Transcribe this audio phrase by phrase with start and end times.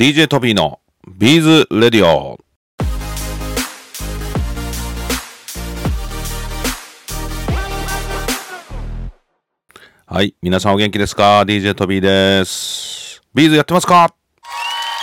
[0.00, 0.80] DJ トビーの
[1.18, 2.38] ビーズレディオ。
[10.06, 10.34] はい。
[10.40, 13.20] 皆さんお元気ですか ?DJ トビーです。
[13.34, 14.14] ビーズやってますか？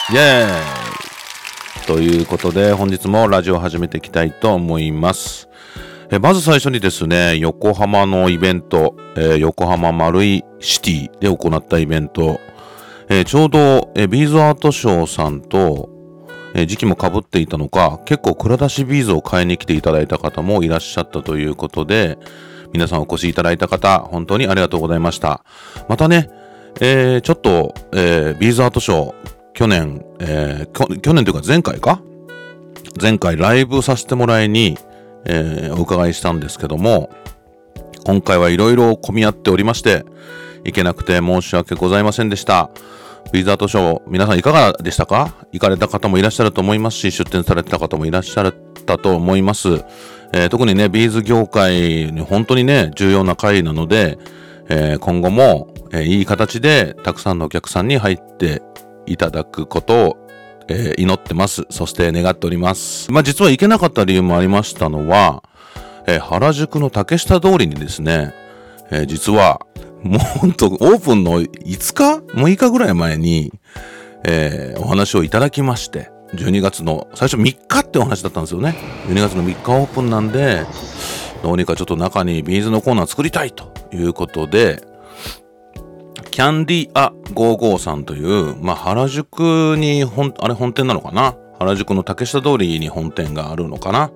[0.10, 5.48] イェーイということで、本日もラジオ始めていきたいと思います。
[6.10, 12.40] えまず最初にですね、横浜のイベント、えー横浜マルイシティで行ったイベント、
[13.10, 15.90] えーちょうど、えービーズアートショーさんと、
[16.54, 22.18] えー時期も被っていたのか、結構蔵出しビーズを買いに来ていただいた方もいらっしゃったということで、
[22.74, 25.44] 皆さんお越しいただいた方、本当にありがとうございました。
[25.88, 26.30] またね、
[26.82, 29.14] えーちょっと、えービーズアートショー、
[29.54, 32.02] 去年、えー去年というか前回か？
[33.00, 34.78] 前回ライブさせてもらいに、
[35.26, 37.10] えーお伺いしたんですけども、
[38.06, 40.06] 今回はいろいろ混み合っておりまして、
[40.64, 42.70] 行けなくて申し訳ございませんでした。
[43.34, 45.36] ビーズアートショー、皆さんいかがでしたか？
[45.52, 48.54] 行かれた方もいらっしゃると思いますし、出展されてた方もいらっしゃっ
[48.86, 49.84] たと思います。
[50.34, 54.18] えー特にね、ビーズ業界に本当にね、重要な会なので、
[54.70, 58.62] えー今後も、えーいい形でたくさんのお客さんに入って
[59.06, 60.18] いただくことを、
[60.70, 61.66] えー祈ってます。
[61.70, 63.12] そして願っております。
[63.12, 65.44] まあ実は行けなかった理由もありましたのは、
[66.08, 68.34] えー原宿の竹下通りにですね、
[68.90, 69.60] えー実は、
[70.04, 71.48] もうほんと、オープンの5
[71.94, 73.52] 日 ?6 日ぐらい前に、
[74.24, 78.76] えーお話をいただきまして、12月の、最初3日ってお話だったんですよね。
[79.08, 80.66] 12月の3日オープンなんで、
[81.44, 84.84] どうにかちょっと中にビーズのコーナー作りたいということで、
[86.32, 91.36] キャンディア55さんという、まあ、原宿に本、あれ本店なのかな？
[91.60, 94.12] 原宿の竹下通りに本店があるのかな？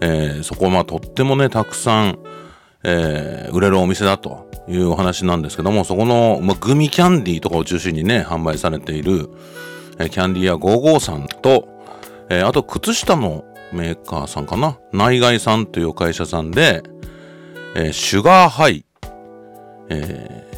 [0.00, 2.18] えーそこはまあとってもね、たくさん、
[2.82, 9.30] えー売れるお店だというお話なんですけども、そこの、まあ、グミキャンディーとかを中心にね、販売されている、
[9.98, 11.68] えーキャンディア55さんと、
[12.28, 14.78] えーあと靴下のメーカーさんかな？
[14.92, 16.82] 内外さんという会社さんで、
[17.76, 18.84] えーシュガーハイ、
[19.88, 20.54] えー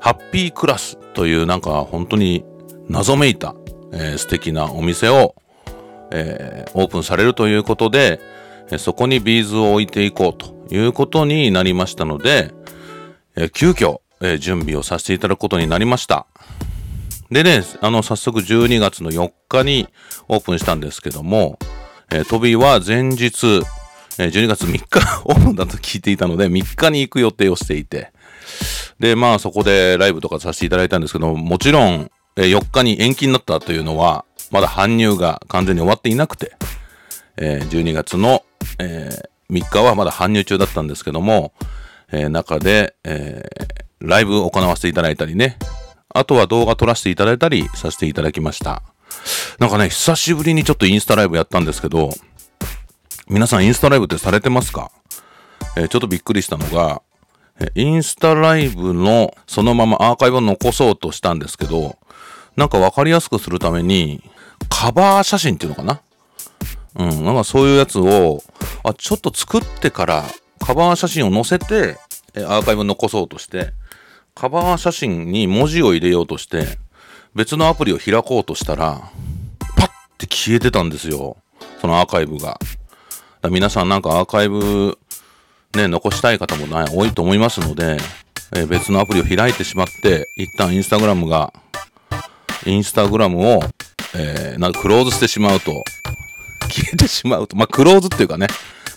[0.00, 2.44] ハッピークラスというなんか本当に
[2.88, 3.54] 謎めいた、
[3.92, 5.34] えー素敵なお店を、
[6.10, 8.20] えーオープンされるということで、
[8.70, 12.52] えそこにビーズを置いていこうということになりましたので、
[13.38, 16.26] えー急遽、えー準備をさせていただくことになりました。
[17.30, 19.88] でね、あの、早速12月の4日に
[20.28, 21.58] オープンしたんですけども、
[22.10, 23.62] えートビーは前日、
[24.18, 28.12] えー12月3日 オープンだと聞いていたので、3日に行く予定をしていて、
[28.98, 36.52] で、まあそこでライブとかさせていただいたんですけども、もちろん、えー4日に延期になったというのは、まだ搬入が完全に終わっていなくて、
[37.36, 38.42] えー12月の、
[38.78, 41.52] えー3日はまだ搬入中だったんですけども、
[42.10, 45.58] えー中で、えーライブを行わせていただいたりね、
[46.14, 48.84] あとは動画撮らせていただいたりさせていただきました。
[49.58, 52.10] なんかね、久しぶりにちょっとインスタライブやったんですけど、
[53.28, 54.92] 皆さんインスタライブってされてますか？
[55.76, 57.02] えーちょっとびっくりしたのが、
[57.58, 61.98] えインスタライブのそのままアーカイブを残そうとしたんですけど、
[62.54, 64.22] なんかわかりやすくするために、
[64.68, 66.00] カバー写真っていうのかな？
[66.94, 68.44] うん、なんかそういうやつを、
[68.84, 70.24] あ、ちょっと作ってから、
[70.58, 71.96] カバー写真を載せて、
[72.34, 73.72] えアーカイブ残そうとして、
[74.34, 76.78] カバー写真に文字を入れようとして、
[77.34, 79.10] 別のアプリを開こうとしたら、
[79.76, 79.88] パッ
[80.18, 81.36] て消えてたんですよ。
[81.80, 82.58] そのアーカイブが。
[83.50, 84.98] 皆さんなんかアーカイブ、
[85.74, 87.98] ね、残したい方もない多いと思いますので、
[88.54, 91.52] え別のアプリを開いてしまって、一旦インスタグラムが、
[92.66, 93.60] インスタグラムを、
[94.14, 95.72] えーなんかクローズしてしまうと、
[96.68, 98.48] 消えてしまうと、まあ、クローズっていうかね、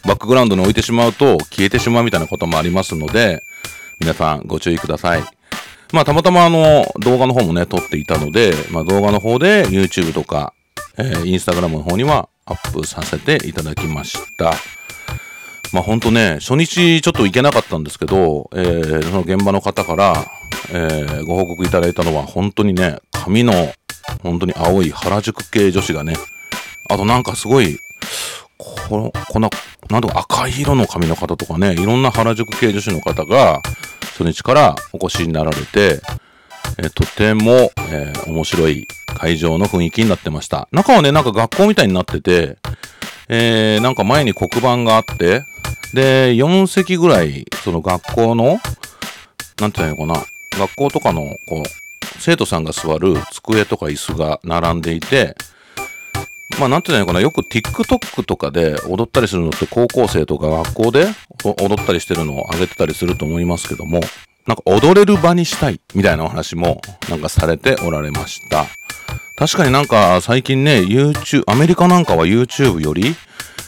[0.06, 3.42] バックグラウンドに置いてしまうと消えてしまうみたいなこともありますので、
[4.00, 5.24] 皆さんご注意ください。
[5.94, 10.54] まあ、たまたまあの、動画の方もね、撮っていたので、まあ、動画の方で YouTube とか、
[10.98, 14.54] えー、Instagram の方にはアップさせていただきました。
[15.74, 20.26] まあ、ほんとね、初日ちょっと行けなかったんですけど、えー、その現場の方から、
[20.70, 23.54] えー、ご報告いただいたのは、本当にね、髪の、
[24.24, 26.16] 本当に青い原宿系女子がね、
[26.90, 27.78] あとなんかすごい、
[28.92, 29.50] この、こんな、
[29.90, 33.62] なんとか赤い色の髪の方とかね、いろんな原宿系女子の方が、
[34.18, 36.02] 初日からお越しになられて、
[36.78, 40.68] えとても、えー面白い会場の雰囲気になってました。
[40.74, 42.58] 中はね、なんか学校みたいになってて、
[43.30, 45.44] えーなんか前に黒板があって、
[45.94, 48.60] で、4席ぐらい、その学校の、
[49.62, 50.16] なんていうのかな、
[50.60, 51.64] 学校とかの、こう、
[52.20, 55.36] 生徒さんが座る机とか椅子が並んでいて、
[56.60, 61.08] まあなんていうのかな、よく TikTok とかで踊ったりするのって高校生とか学校で
[61.44, 64.02] 踊ったりしてるのを上げてたりすると思いますけども、
[64.48, 68.66] なんか踊れる場にしたいみたいなお話もなんかされておられました。
[69.38, 73.16] 確かになんか最近ね、YouTube、アメリカなんかは YouTube より、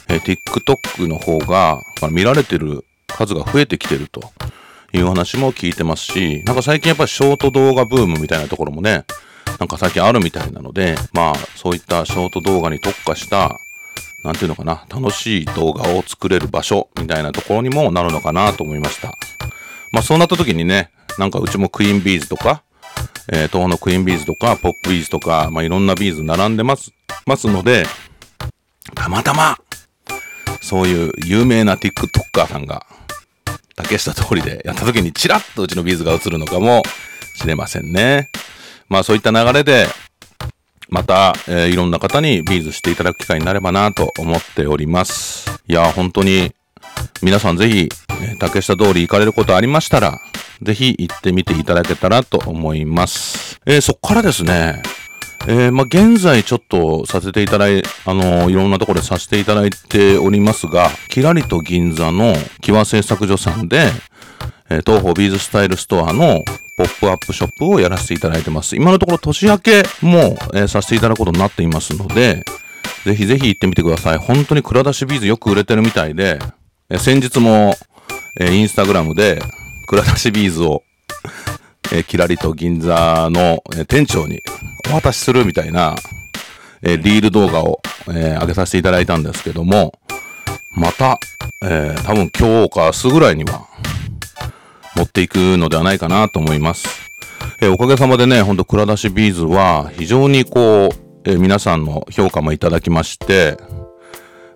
[0.07, 1.79] え、TikTok の方が、
[2.11, 4.21] 見られてる数が増えてきてると
[4.91, 9.05] いう話も聞いてますし、なんか最近やっぱりショート動画ブームみたいなところもね、
[9.59, 13.57] なんか最近あるみたいなので、まあそういったショート動画に特化した、
[14.23, 19.13] なんていうのかな、楽しい動画を作れる場所みたいなところにもなるのかなと思いました。
[19.91, 22.63] まあそうなった時にね、なんかうちもクイーンビーズとか、
[23.31, 26.91] えー、東のクイーンビーズとか、ポップビーズとか、まあ、いろんなビーズ並んでます、
[27.25, 27.85] ますので、
[28.95, 29.57] たまたま、
[30.61, 32.85] そういう有名な TikToker さんが、
[33.75, 36.83] 竹下通りでやった時にチラッとうちのビーズが映るのかも
[37.35, 38.29] しれませんね。
[38.89, 39.87] まあそういった流れで、
[40.89, 45.61] また、えー、いろんな方にビーズしていただく機会になればなと思っております。
[45.67, 46.53] いや、本当に、
[47.23, 47.89] 皆さんぜひ、
[48.39, 50.19] 竹下通り行かれることありましたら、
[50.61, 53.59] ぜひ行ってみていただけたらと思います。
[53.65, 54.83] えー、そっからですね、
[55.47, 63.89] えー、まあ、現在ちょっとさせていただい、あのー、いろんなところでさせていただいておりますが、キラリと銀座の貴和製作所さんで、
[64.69, 66.43] えー、トーホービーズスタイルストアの
[66.83, 68.75] ポップアップショップをやらせていただいてます。
[68.75, 72.43] 今のところ年明けも、えー、させていただくことになっていますので、
[73.05, 74.17] ぜひぜひ行ってみてください。
[74.17, 76.39] 本当に蔵出しビーズよく売れてるみたいで、
[76.89, 77.77] えー、先日も、
[78.37, 79.41] えー、インスタグラムで、
[79.87, 80.83] 蔵出しビーズを、
[81.93, 84.41] えー、キラリと銀座の、えー、店長に
[84.91, 85.95] お渡しするみたいな、
[86.81, 89.93] えー、リール動画を、えー、上げさせていただいたんですけども、
[90.75, 91.17] また、
[91.63, 93.67] えー、多分今日か明日ぐらいには、
[94.95, 96.87] 持っていくのではないかなと思います。
[97.61, 103.57] え、おかげさまでね、ほんと蔵出しビーズは非常にこう、え、皆さんの評価もいただきまして、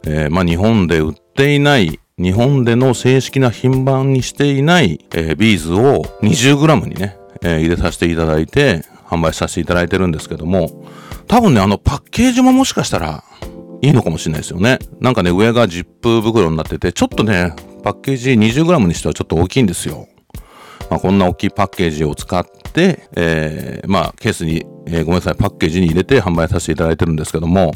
[0.06, 10.86] えー、まあ日本で売っていない日本での正式な品番にしていない、えー、ビーズを 20g にね、えー、入れさせていただいて販売させていただいてるんですけども
[11.28, 13.24] 多分ねあのパッケージももしかしたら
[13.82, 17.54] いいのかもしれないですよねなんかね上がジップ袋になっててちょっとね
[17.84, 20.08] パッケージ 20g にしてはちょっと大きいんですよ
[20.90, 27.74] まあ、こんな大きいパッケージを使って、えー、まあ、ケースに、えー、ごめんなさい、パッケージに入れて販売させていただいてるんですけども、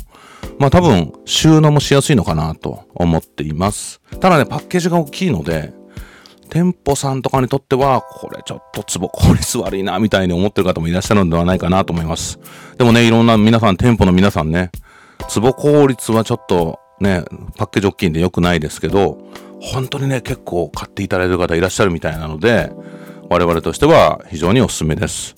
[0.58, 4.02] まあ多分収納もしやすいのかなと思っています。
[4.20, 5.74] ただね、パッケージが大きいので、
[6.50, 12.40] 店舗さんとかにとっては、これちょっとツボ効率悪いな、みたいに思ってる方もいらっしゃるのではないかなと思います。
[12.78, 14.72] でもね、いろんな皆さん、店舗の皆さんね、
[15.30, 17.24] ツボ効率はちょっとね、
[17.58, 19.18] パッケージ大きいんで良くないですけど、
[19.62, 22.72] 本当にね、結構買っていただいてる方いらっしゃるみたいなので、
[23.32, 25.36] 我々としては非常におすすめです。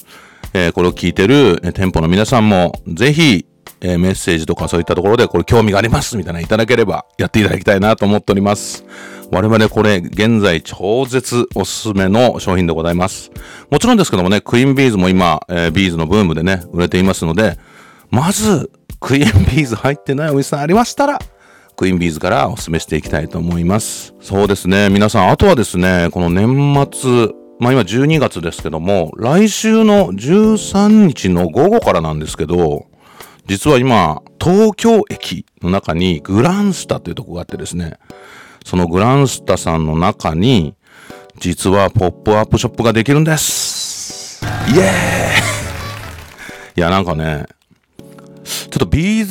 [0.55, 3.45] えー、これを聞いてる、え店舗の皆さんも、ぜひ、
[3.81, 8.83] えー、メッセージとかそういったところでこれ興味がありますみたいないただければやっていただきたいなと思っております。
[9.31, 13.29] 我々これ現在超絶おすすめの商品でございます。
[13.69, 17.59] もちろんですけどもね、クイーンビーズも今、えー、ビーズのブームでね、売れていますので、
[18.09, 21.19] まず、クイーンビーズ入ってないお店さんありましたら、
[21.75, 24.15] クイーンビーズからお勧めしていきたいと思います。
[24.19, 32.87] そうですね、皆さん、あとはですね、この年末、まあ今12月ですけども、来週の13日の午後からなんですけど、
[33.45, 37.97] 実は今、東京駅の中にグランスタというとこがあってですね、
[38.65, 40.75] そのグランスタさんの中に、
[41.39, 44.45] 実はポップアップショップができるんです。
[44.73, 44.85] イエーイ
[46.75, 47.45] いや、なんかね、
[48.73, 49.25] ちょっとビー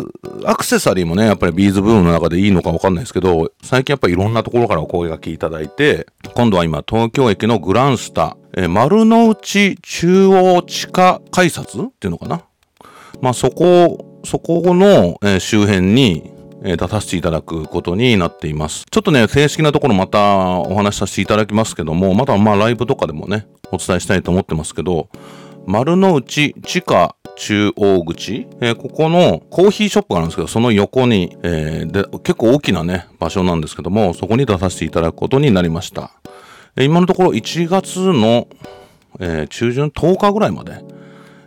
[0.00, 0.08] ズ、
[0.46, 12.46] アクセサリーもね、やっぱりビーズブームの中でいいのかわかんないですけど、最近やっぱりいろんなところからお声がけいただいて、今度は今東京駅のグランスタ、え丸の内中央地下改札っていうのかな？
[13.20, 16.32] まあそこ、そこの、えー、周辺に、
[16.64, 18.86] えー、出させていただくことになっています。
[18.90, 25.10] ちょっとね、正式なところまたお話しさせていただきますけども、またまあライブとかでもね、お伝えしたいと思ってますけど、
[25.66, 36.12] 丸の内地下中央口、えー、ここのコーヒーショップがあるんですけど、その横に、えー、で結構大きなね、場所なんですけども、そこに出させていただくことになりました。
[36.76, 38.48] えー、今のところ1月の、
[39.20, 40.84] え中旬10日ぐらいまで、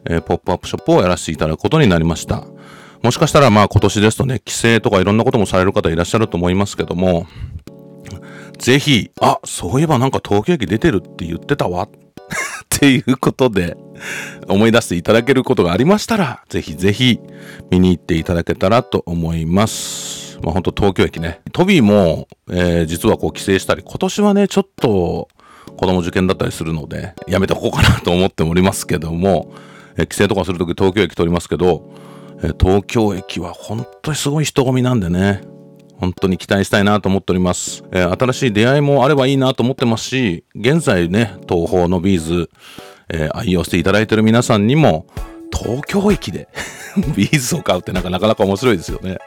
[0.10, 2.44] え、ポップアップショップをやらせていただくことになりました。
[3.02, 7.28] もしかしたらまあ今年ですとね、規制とかいろんなこともされる方いらっしゃると思いますけども、
[8.58, 11.88] ぜひ、あ、そういえばなんか東京駅出てるって言ってたわ。
[12.64, 13.76] っていうことで、
[14.48, 17.20] 思い出していただけることがありましたら、ぜひぜひ
[17.70, 20.40] 見に行っていただけたらと思います。
[20.42, 21.42] まあ本当東京駅ね。
[21.52, 25.28] トビーも、えー、実はこう帰省したり、今年はね、ちょっと
[25.78, 29.54] 子供受験だったりするので、やめておこうかなと思っておりますけども、
[29.98, 31.92] え帰省とかするとき東京駅通りますけど、
[32.44, 35.42] え東京駅は本当にすごい人混みなんでね、
[36.02, 37.84] 本当に期待したいなと思っております。
[37.92, 42.50] えー、新しい出会いもあればいいなと思ってますし、現在ね、トーホーのビーズ、
[43.14, 45.06] えー、愛用していただいてる皆さんにも、
[45.54, 46.48] 東京駅で
[47.16, 49.18] ビーズを買うってなんかなかなか面白いですよね。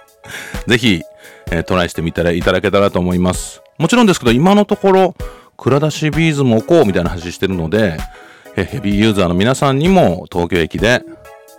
[0.67, 1.03] ぜひ、
[1.50, 3.62] えー、トライしてみたらいただけたらと思います。
[3.79, 5.14] もちろんですけど、今のところ、
[5.57, 7.99] 蔵出しビーズも置こうみたいな話してるので、
[8.57, 11.03] えヘビーユーザーの皆さんにも東京駅で、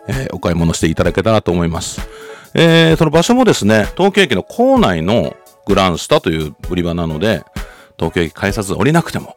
[0.08, 2.02] えー、お買い物していただけたらと思います。
[2.54, 7.44] えー、その場所もですね、東京駅の構内のグランスタという売り場なので、
[7.98, 9.36] 東京駅改札降りなくても、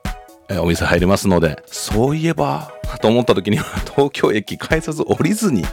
[0.48, 3.64] えー、お店入れますので、そういえば、と思った時には
[3.94, 5.64] 東京駅改札降りずに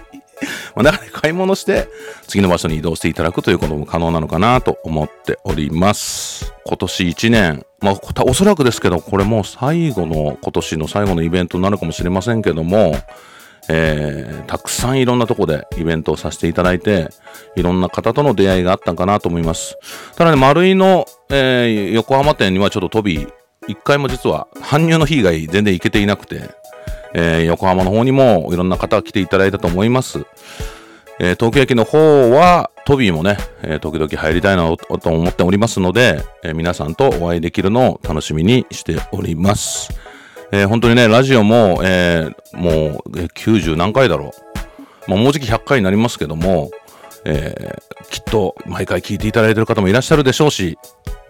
[0.75, 1.88] まあ、だから買い物して、
[2.27, 6.53] 次の場所に移動していただくということも可能なのかなと思っております。
[6.65, 12.96] 今年1年、まあ、おそらくですけど、これもう最後の、今年の最後のイベントになるかもしれませんけども、
[13.67, 17.10] えー、たくさんいろんなとこでイベントをさせていただいて、
[17.55, 19.77] いろんな方との出会いがあったかなと思います。
[20.15, 23.27] ただね、丸井の、えー、横浜店にはちょっと飛び、
[23.67, 26.51] 一回も実は搬入の日以外全然行けていなくて、
[27.18, 30.26] えー、横浜の方にもいろんな方が来ていただいたと思います。
[31.18, 39.94] えー、東京駅の方は、トビーもね、えー、時々入りたいなと思っておりますので、え皆さんとお会いできるのを楽しみにしております。
[40.52, 44.34] え本当にね、ラジオも、えもう、90何回だろ
[45.08, 45.10] う。
[45.10, 46.70] まあ、もうじき100回になりますけども、
[47.24, 47.76] え
[48.12, 50.78] きっと毎回聞いていただいている方もいらっしゃるでしょうし、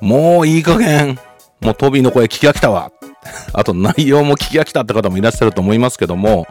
[0.02, 1.20] もういい加減、
[1.66, 2.92] もうトビーの声聞き飽きたわ。
[3.54, 6.46] あと内容も聞き飽きたって方もいらっしゃると思いますけども、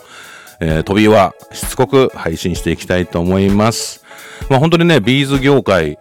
[0.60, 4.04] えー、トビーはしつこく配信していきたいと思います。
[4.48, 5.98] まあ本当にね、ビーズ業界、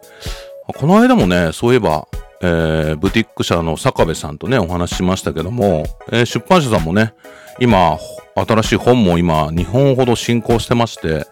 [0.65, 2.07] この間もね、そういえば、
[2.41, 7.13] えー、ブティック社の坂部さんとね、お話ししましたけども、えー、出版社さんもね、
[7.59, 7.99] 今、
[8.35, 11.27] 新しい本も今、2本ほど進行してまして、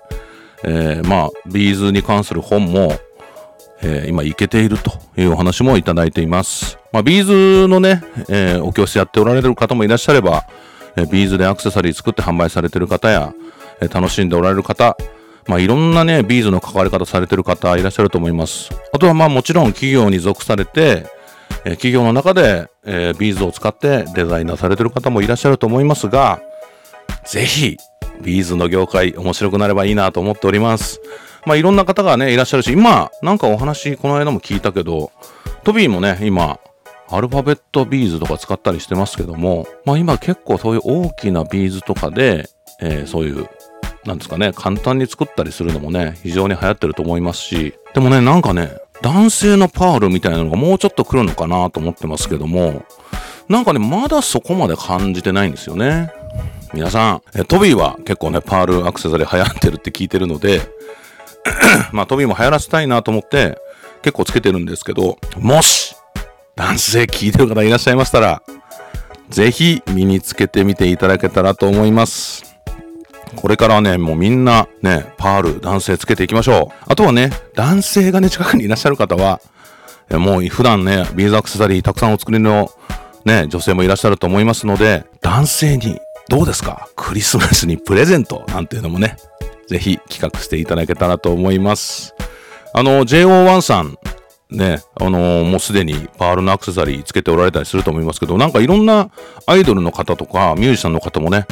[0.64, 2.94] えー、まあ、ビーズに関する本も、
[3.84, 6.78] えー、今、いけているというお話もいただいています。
[6.92, 10.46] まあ、ビーズのね、えー、お教室やっておられる方もいらっしゃれば、
[10.96, 13.34] えー、ビーズでアクセサリー作って販売されてる方や、
[13.82, 14.98] えー、楽しんでおられる方、
[15.48, 18.70] まあ、いろんなね、ビーズの関わり方されてる方いらっしゃると思います。
[18.94, 21.06] あとはまあもちろん企業に属されて、
[21.66, 26.42] えー、企業の中で、えー、ビーズを使ってデザイナーされてる方もいらっしゃると思いますが、
[27.26, 27.78] ぜひ、
[28.22, 31.02] ビーズの業界面白くなればいいなと思っております。
[31.46, 35.12] まあいろんな方がね、いらっしゃるし、今、なんかお話この間も聞いたけど、
[35.64, 36.60] トビーもね、今、
[37.10, 42.50] アルファベットビーズとか使ったりしてますけども、まあ今結構そういう大きなビーズとかで、
[42.82, 43.48] えー、そういう、
[44.06, 48.72] なんですかね、簡単に作ったりするのもね、非常に流行ってると思いますし、でもね、なんかね、
[49.02, 52.86] 男性のパールみたいなのがもうちょっと来るのかなと思ってますけども、
[53.50, 56.12] なんかね、まだそこまで感じてないんですよね。
[56.74, 60.62] 皆さん、トビーは結構ね、パールアクセサリー流行ってるって聞いてるので、
[61.92, 63.58] まあトビーも流行らせたいなと思って
[64.02, 65.96] 結構つけてるんですけど、もし
[66.56, 68.42] 男性聞いてる方いらっしゃいましたら、
[69.30, 72.44] ぜひ身につけてみていただけたらと思います。
[73.36, 76.84] これからはね、もうみんなね、パール、男性つけていきましょう。
[76.88, 79.40] あとはね、男性がね、近くにいらっしゃる方は、
[80.10, 82.70] もう普段ね、ビーズアクセサリーたくさんお作りの
[83.24, 86.90] ね、女性もいらっしゃると思いますので、男性にどうですか？
[86.98, 89.16] クリスマスにプレゼントなんていうのもね、
[89.72, 92.14] ぜひ企画していただけたらと思います。
[92.74, 93.98] あの、JO1 さん、
[94.50, 99.10] ね、あのー、もうすでにパールのアクセサリーつけておられたりすると思いますけど、なんかいろんな
[99.46, 101.46] アイドルの方とかミュージシャンの方もね、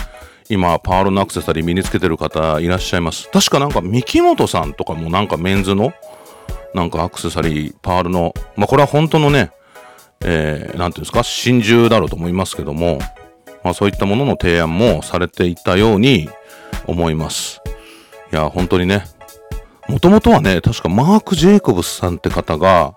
[0.49, 3.29] 今、パールのアクセサリー身につけてる方いらっしゃいます。
[3.31, 5.93] 確かなんか三木本さんとかもなんかメンズの
[6.73, 9.51] なんかアクセサリー、パールの、まあこれは本当のね、
[10.19, 12.99] えー、なんていうんですか、真珠だろうと思いますけども、
[13.63, 16.27] まあそういったものの提案もされていたように
[16.85, 17.61] 思います。
[18.31, 19.03] いや、本当にね、
[19.87, 22.93] もともとはね、確かマーク・ジェイコブスさんって方が、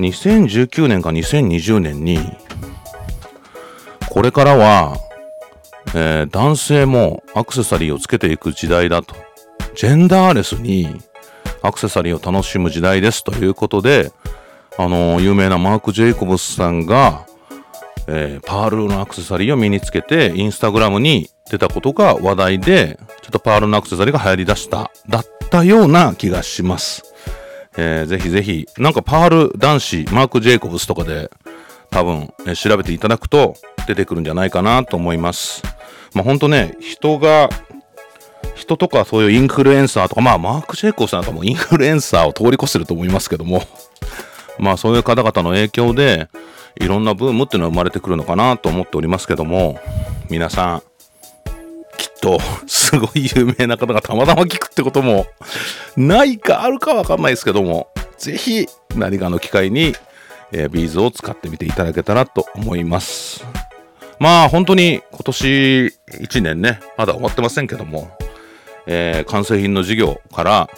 [0.00, 2.18] 2019年か2020年に、
[4.10, 4.96] これからは、
[5.94, 9.14] えー、男性もアクセサリーをつけていく時代だと。
[9.74, 11.00] ジェンダーレスに
[11.62, 14.12] アクセサリーを楽しむ時代ですということで、
[14.78, 17.26] あのー、有名なマーク・ジェイコブスさんが、
[18.08, 27.02] えー、パールのアクセサリーを身につけて、インスタグラムに出たことが話題で、ちょっとパールのアクセサリーが流行り出した、だったような気がします。
[27.76, 31.30] えー、ぜひぜひ、なんかパール男子、マーク・ジェイコブスとかで、
[31.90, 33.54] 多分、えー、調べていただくと
[33.86, 35.62] 出てくるんじゃないかなと思います。
[36.14, 37.48] まあほんとね、人が、
[38.54, 43.62] 人とかそういうインフルエンサーとか、まあマーク・ジェイコブスなんかもインフルエンサーを通り越してると思いますけども、
[44.58, 46.28] まあそういう方々の影響で、
[46.76, 49.80] いろんなブームっていうのは生まれてくるのかなと思っておりますけども、
[50.30, 50.82] 皆さん、
[52.22, 55.26] と、すごい有名な方がたまたま聞くってことも、
[55.96, 59.94] ないかあるかわかんないですけども、ぜひ何かの機会に、
[60.52, 63.44] えー、ビーズを使ってみていただけたらと思います。
[64.18, 65.46] まあ本当に今年
[66.20, 68.16] 1年ね、まだ終わってませんけども、
[68.86, 70.70] えー、完成品の事業から、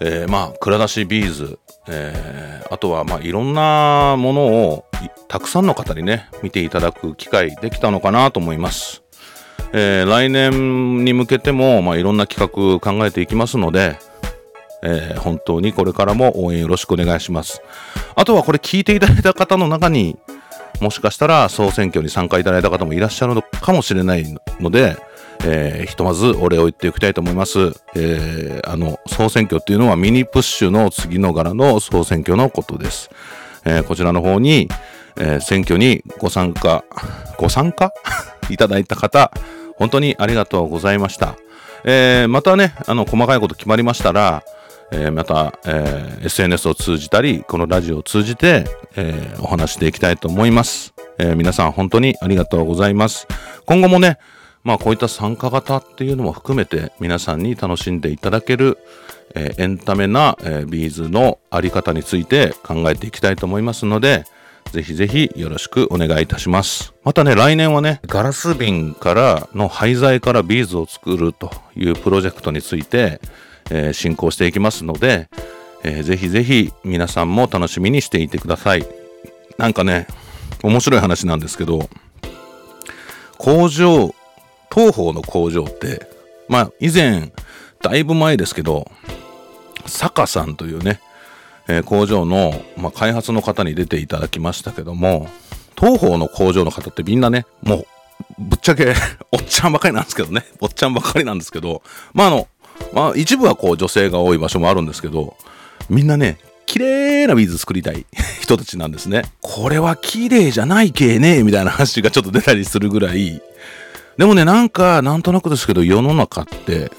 [0.00, 4.84] えー、まあ、蔵出しビーズ、えー、あとは、まあ、いろんなものを
[5.28, 9.02] たくさんの方にね、見ていただく機会できたのかなと思います。
[9.72, 13.98] えー、来年に向けても、まあ、いろんな企画考えていきますので、
[14.82, 17.62] えー、本当にこれからも応援よろしくお願いします。
[18.14, 20.16] あとはこれ聞いていただいた方の中に、
[20.80, 24.24] もしかしたら総選挙に参加いただいた方もいらっしゃるのかもしれない
[24.60, 24.96] ので、
[25.44, 27.72] えー、ひとまずお礼を言っておきたいと思います。
[27.94, 33.10] えー、あの、総選挙っていうのはミニプッシュの次の柄の総選挙のことです。
[33.64, 34.68] えー、こちらの方に、
[35.16, 36.84] えー、選挙にご参加、
[37.38, 37.92] ご参加？
[38.50, 39.30] いただいた方、
[39.78, 41.36] 本当にありがとうございました。
[41.84, 44.42] えー、またね、あの、細かいこと決まりましたら、
[44.90, 48.64] えー、また、えー、SNS を通じたり、このラジオを通じて、
[48.96, 50.94] えー、お話していきたいと思います。
[51.18, 53.26] え皆さん本当にありがとうございます。
[53.66, 54.18] 今後もね、
[54.62, 58.78] まあこういった参加型っていうのも含めて皆さんに楽しんでいただける、
[59.34, 64.24] えエンタメな、えビーズのあり方について考えていきたいと思いますので、
[64.72, 66.92] ぜひぜひよろしくお願いいたします。
[67.04, 73.20] またね、来年はね、ガラス瓶からの廃材からビーズを作るというプロジェクトについて、
[73.70, 75.28] えー、進行していきますので、
[75.84, 78.86] えー、ぜひぜひ皆さんも楽しみにしていてください。
[79.56, 80.06] なんかね、
[80.62, 81.88] 面白い話なんですけど、
[83.38, 84.14] 工場、
[84.72, 86.06] 東方の工場って、
[86.48, 87.32] まあ以前、
[87.80, 88.90] だいぶ前ですけど、
[89.86, 91.00] 坂さんというね、
[91.68, 95.28] え、工場の、まあ、開発の方に出ていただきましたけども、
[95.78, 97.86] 東方の工場の方ってみんなね、もう、
[98.38, 98.94] ぶっちゃけ
[99.30, 101.82] おっちゃんばかりなんですけどね、おっちゃんばかりなんですけど、
[102.14, 102.48] まああの、
[102.92, 105.36] まあ一部はこう女性が多い場所もあるんですけど、
[105.88, 108.06] みんなね、綺麗なビーズ作りたい
[108.42, 109.22] 人たちなんですね。
[109.40, 113.40] これは綺麗じゃないけねみたいな話がちょっと出たりするぐらい。
[114.16, 116.90] でもね、なんか、なんとなくですけど、世の中って、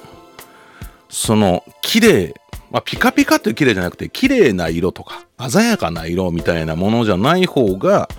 [1.10, 2.39] その、綺麗、
[2.72, 8.10] まあ、ピカピカって綺麗じゃなくて、綺麗な色とか、鮮やかな色みたいなものじゃない方が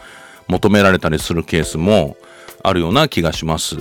[0.49, 2.17] 求められたりするケースも
[2.63, 3.79] あるような気がします。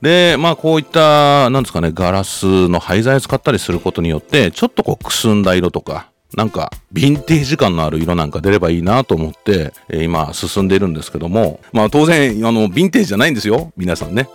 [0.00, 13.72] で、まあこういった、なんですかね、ガラスの廃材を使ったりすることによって、ちょっとこうくすんだ色とか、なんか、ヴィンテージ感のある色なんか出ればいいなと思って、えー、今進んでいるんですけども、まあ当然、あの、ヴィンテージじゃないんですよ。
[13.76, 14.28] 皆さんね。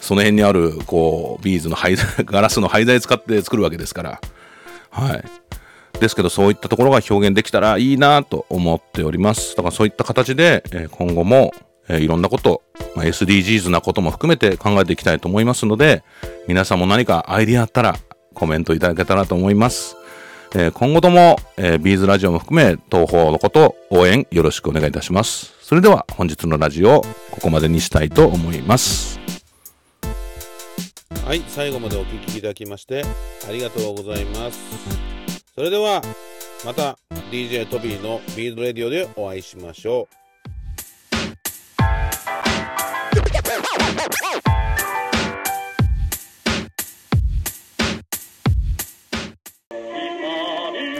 [0.00, 4.20] その辺にある、こう、ビーズの廃材、ガラスの廃材使って作るわけですから。
[4.92, 5.24] はい。
[6.00, 9.56] ですけど、そういったところが表現できたらいいなと思っております。
[9.56, 11.52] だからそういった形で、え、今後も、
[11.88, 12.62] え、いろんなこと、
[12.94, 16.02] ま、SDGs なことも含めて考えていきたいと思いますので、
[16.46, 17.96] 皆さんも何かアイディアあったら
[18.34, 19.96] コメントいただけたらと思います。
[20.54, 25.54] え、今後とも、えー、ビーズラジオも含め、東方のこと応援よろしくお願いいたします。
[25.62, 29.11] それでは本日のラジオ、ここまでにしたいと思います。
[31.24, 33.04] はい、最後までお聴きいただきまして
[33.48, 34.58] ありがとうございます。
[35.54, 36.02] それでは、
[36.64, 36.98] また
[37.30, 40.22] DJ トビーのビーズレディオでお会いしましょう。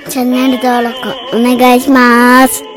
[0.08, 0.98] チャンネル登録
[1.36, 2.71] お願いします。